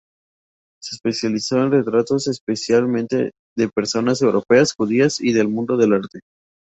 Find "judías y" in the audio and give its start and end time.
4.73-5.31